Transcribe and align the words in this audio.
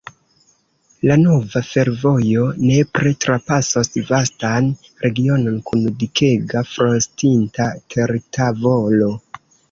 La 1.07 1.15
nova 1.23 1.59
fervojo 1.65 2.45
nepre 2.69 3.11
trapasos 3.25 3.91
vastan 4.07 4.69
regionon 5.03 5.59
kun 5.67 5.83
dikega 6.05 6.63
frostinta 6.71 7.69
tertavolo. 7.97 9.11